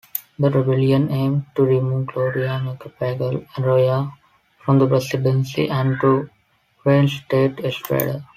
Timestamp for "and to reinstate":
5.69-7.59